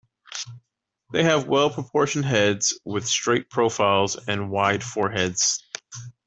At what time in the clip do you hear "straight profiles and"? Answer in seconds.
3.07-4.49